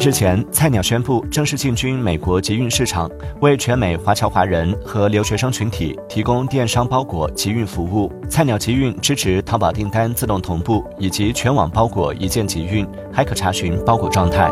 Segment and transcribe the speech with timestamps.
[0.00, 3.10] 日前，菜鸟宣布正式进军美国集运市场，
[3.40, 8.10] 为全美华侨华人和留学生群体提供电商包裹集运服务。
[8.30, 14.48] 菜鸟集运支持淘宝订单自动同步以及全网包裹一键集运，还可查询包裹状态。